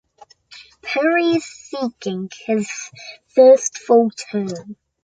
[0.81, 2.67] Perry is seeking his
[3.35, 4.75] first full term.